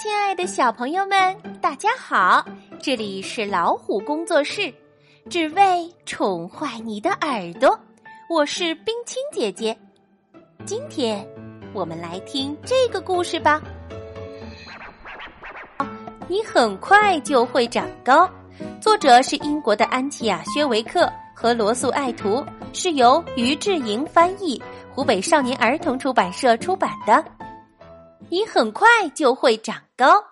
[0.00, 2.46] 亲爱的小朋友们，大家好！
[2.80, 4.72] 这里是老虎工作室，
[5.28, 7.76] 只为宠坏你的耳朵。
[8.30, 9.76] 我是冰清姐姐，
[10.64, 11.26] 今天
[11.72, 13.60] 我们来听这个故事吧。
[16.28, 18.30] 你很快就会长高。
[18.80, 24.62] 作者是英国的安琪亚·薛维克和罗素·爱图，是由于志莹翻译，
[24.94, 27.24] 湖北少年儿童出版社出版的。
[28.30, 30.22] 你很快就会长高。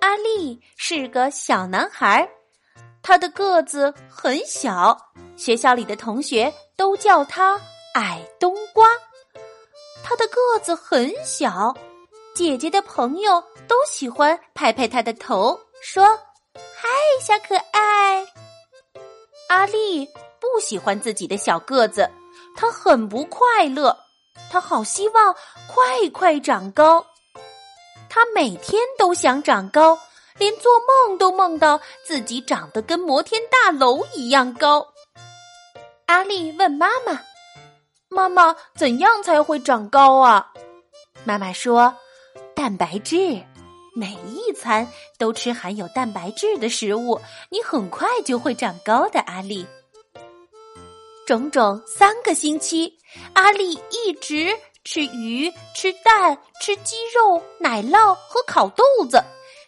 [0.00, 2.28] 阿力是个小男孩，
[3.02, 4.96] 他的个子很小，
[5.36, 7.60] 学校里的同学都叫他
[7.94, 8.88] 矮冬瓜。
[10.04, 11.74] 他的个子很小，
[12.34, 16.06] 姐姐的朋友都喜欢拍拍他的头，说
[16.54, 16.88] ：“嗨，
[17.20, 18.24] 小可爱。”
[19.48, 20.06] 阿力
[20.38, 22.08] 不喜欢自己的小个子。
[22.54, 23.96] 他很不快乐，
[24.50, 25.34] 他好希望
[25.66, 27.04] 快快长高。
[28.08, 29.98] 他每天都想长高，
[30.38, 34.86] 连做梦都梦到自己长得跟摩天大楼一样高。
[36.06, 37.20] 阿丽问妈妈
[38.10, 40.52] ：“妈妈，怎样才会长高啊？”
[41.24, 41.96] 妈妈说
[42.54, 43.42] ：“蛋白质，
[43.94, 44.86] 每一餐
[45.18, 49.66] 都吃含有蛋白质的食物，你很快就会长高的。”阿丽。
[51.26, 52.92] 整整三个星期，
[53.32, 59.22] 阿丽一直吃鱼、吃蛋、吃鸡肉、奶酪和烤豆子。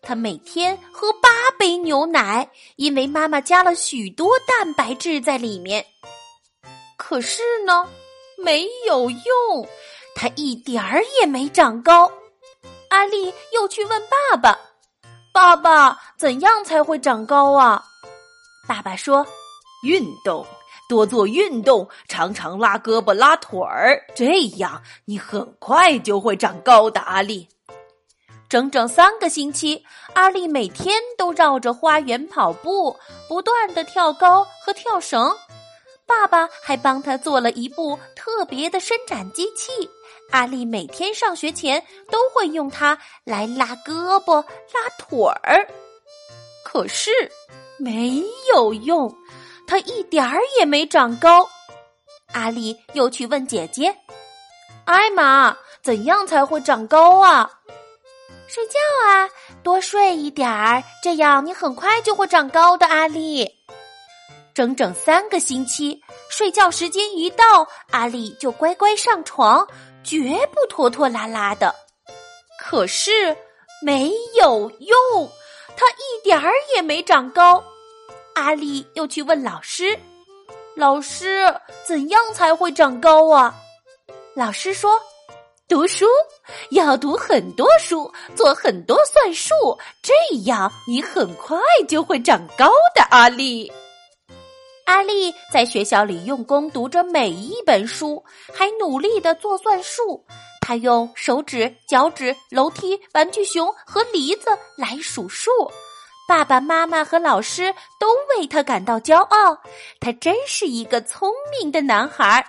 [0.00, 1.28] 她每天喝八
[1.58, 5.84] 杯牛奶，因为妈妈加了许多蛋白质在里面。
[6.96, 7.86] 可是呢，
[8.38, 9.68] 没有用，
[10.14, 12.10] 她一点儿也没长高。
[12.88, 14.58] 阿丽又去问爸爸
[15.34, 17.84] ：“爸爸，怎样才会长高啊？”
[18.68, 19.26] 爸爸说
[19.82, 20.46] ：“运动。”
[20.90, 27.00] 多做运动，常常拉胳膊拉腿儿，这样你很快就会长高的。
[27.02, 27.46] 阿丽，
[28.48, 29.84] 整整三个星期，
[30.14, 32.96] 阿丽每天都绕着花园跑步，
[33.28, 35.32] 不断的跳高和跳绳。
[36.06, 39.70] 爸爸还帮他做了一部特别的伸展机器，
[40.32, 44.42] 阿丽每天上学前都会用它来拉胳膊
[44.74, 45.64] 拉腿儿。
[46.64, 47.12] 可是
[47.78, 49.08] 没有用。
[49.70, 51.48] 他一点儿也没长高，
[52.32, 53.96] 阿丽又去问姐姐
[54.84, 57.48] ：“艾玛，怎样才会长高啊
[58.50, 58.72] ？”“睡觉
[59.06, 59.30] 啊，
[59.62, 63.48] 多睡一点儿，这样你很快就会长高的。”阿丽，
[64.52, 69.64] 整整三个星期，睡觉时间一到，阿丽就乖乖上床，
[70.02, 71.72] 绝不拖拖拉拉的。
[72.58, 73.36] 可是
[73.80, 75.30] 没有用，
[75.76, 77.62] 他一点儿也没长高。
[78.34, 79.98] 阿丽又去问老师
[80.76, 81.44] ：“老师，
[81.86, 83.54] 怎样才会长高啊？”
[84.34, 85.00] 老师说
[85.68, 86.06] ：“读书，
[86.70, 89.54] 要读很多书，做很多算术，
[90.02, 90.14] 这
[90.44, 91.58] 样你很快
[91.88, 93.70] 就会长高的。”阿丽，
[94.86, 98.24] 阿丽在学校里用功读着每一本书，
[98.54, 100.24] 还努力的做算术。
[100.60, 105.50] 他用手指、脚趾、楼梯、玩具熊和梨子来数数。
[106.30, 109.58] 爸爸妈妈和老师都为他感到骄傲，
[109.98, 112.46] 他真是一个聪明的男孩。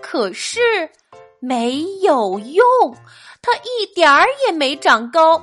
[0.00, 0.90] 可是
[1.38, 2.64] 没有用，
[3.40, 5.40] 他一点儿也没长高，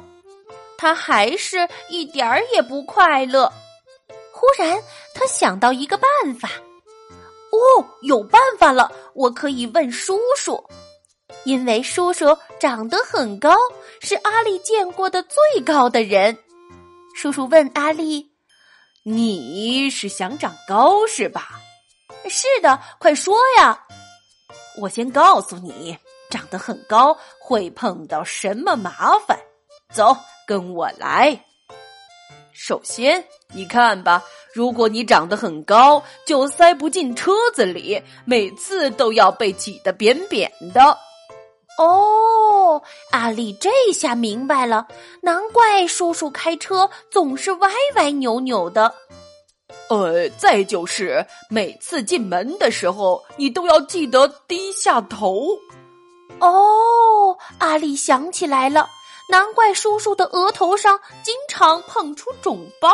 [0.77, 3.49] 他还是一点儿也不快乐。
[4.33, 4.77] 忽然，
[5.13, 6.49] 他想到一个办法。
[7.51, 8.91] 哦，有办法了！
[9.13, 10.61] 我可以问叔叔，
[11.45, 13.55] 因为叔叔长得很高，
[14.01, 16.37] 是阿丽见过的最高的人。
[17.15, 18.29] 叔叔问阿丽
[19.03, 21.49] ：“你是想长高是吧
[22.29, 23.85] ？”“是的，快说呀
[24.81, 25.97] ！”“我先告诉你，
[26.29, 29.39] 长得很高会碰到什么麻烦。
[29.93, 30.15] 走，
[30.45, 31.41] 跟我来。
[32.51, 34.21] 首先，你看吧，
[34.53, 40.97] 如果你长得很高，就塞不进车子里，每次都要被挤得扁扁的。”
[41.77, 42.81] 哦，
[43.11, 44.87] 阿丽这下明白了，
[45.21, 48.93] 难怪叔叔开车总是歪歪扭扭的。
[49.89, 55.47] 呃，再就是每次进门的时候，你都要记得低下头。
[56.39, 58.87] 哦，阿丽想起来了，
[59.29, 62.93] 难怪叔叔的额头上经常碰出肿包。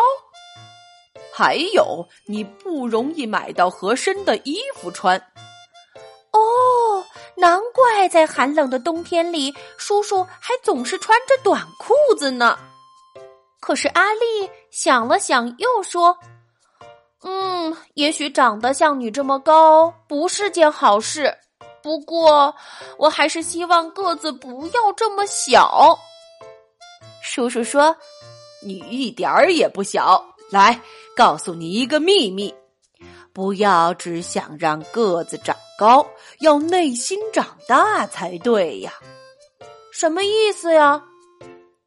[1.31, 5.21] 还有，你不容易买到合身的衣服穿。
[7.41, 12.55] 难怪在寒冷的冬天里，叔叔还总是穿着短裤子呢。
[13.59, 16.15] 可是阿丽想了想，又说
[17.25, 21.35] ：“嗯，也许长得像你这么高不是件好事。
[21.81, 22.53] 不过，
[22.99, 25.97] 我还是希望个子不要这么小。
[27.23, 27.95] 叔叔说
[28.61, 30.23] ：“你一点儿也不小。
[30.51, 30.79] 来，
[31.15, 32.53] 告诉你一个秘密，
[33.33, 36.05] 不要只想让个子长高，
[36.39, 38.93] 要内心长大才对呀。”
[39.91, 41.03] 什么意思呀？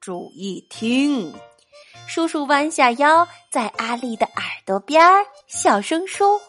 [0.00, 1.32] 注意听。
[2.06, 6.46] 叔叔弯下腰，在阿丽的耳朵边儿小声说话。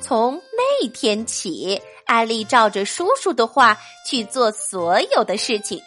[0.00, 5.82] 从那天起，阿丽照着叔叔的话去做所有的事情。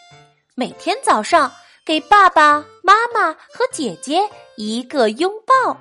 [0.53, 1.51] 每天早上
[1.83, 4.21] 给爸爸妈妈和姐姐
[4.55, 5.75] 一个拥抱，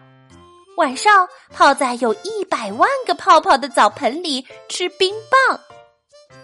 [0.80, 5.60] 晚上泡在有一百万个泡泡的澡盆里吃冰棒。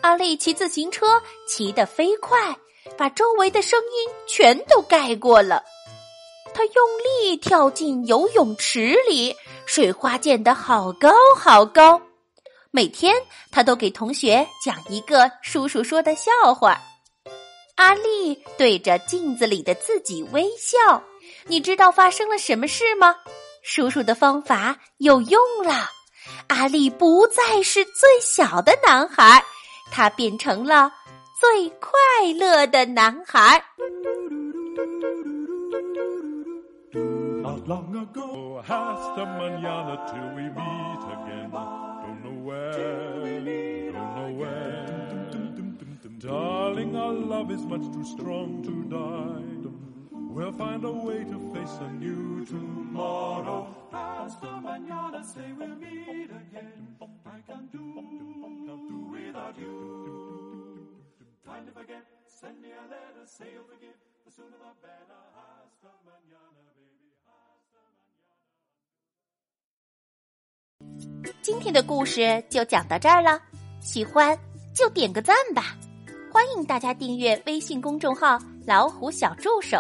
[0.03, 1.07] 阿丽骑自行车
[1.49, 2.55] 骑得飞快，
[2.99, 5.65] 把周围的声音全都盖过了。
[6.53, 9.35] 他用力跳进游泳池里，
[9.65, 11.99] 水花溅得好高好高。
[12.71, 13.17] 每天
[13.51, 16.79] 他都给同学讲一个叔叔说的笑话。
[17.77, 21.03] 阿丽对着镜子里的自己微笑。
[21.47, 23.17] 你知道发生了什么事吗？
[23.69, 25.91] 叔叔的方法有用了。
[26.47, 29.43] 阿力不再是最小的男孩，
[29.91, 30.93] 他变成了
[31.41, 31.91] 最快
[32.39, 33.61] 乐的男孩。
[46.19, 49.56] Darling, our love is much too strong to die.
[50.37, 53.69] We'll find a way to face a new tomorrow.
[53.91, 56.95] Hasta mañana, say we'll meet again.
[57.25, 57.81] I can do,
[59.11, 60.93] without you.
[61.43, 63.97] Try to forget, send me a letter, say you'll forgive.
[64.27, 65.23] The sooner the better.
[65.33, 67.09] Hasta mañana, baby.
[67.25, 68.37] Hasta mañana.
[71.41, 73.41] 今天的故事就讲到这儿了，
[73.81, 74.39] 喜欢
[74.75, 75.75] 就点个赞吧。
[76.31, 78.39] 欢迎大家订阅微信公众号
[78.69, 79.79] “老虎小助手”，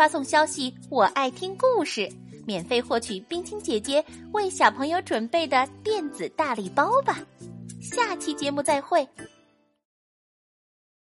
[0.00, 2.10] 发送消息“我爱听故事”，
[2.48, 4.02] 免费获取冰清姐姐
[4.32, 7.18] 为小朋友准备的电子大礼包吧。
[7.82, 9.06] 下期节目再会。